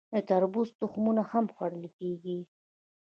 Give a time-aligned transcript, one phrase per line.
[0.13, 2.37] د تربوز تخمونه هم خوړل کیږي.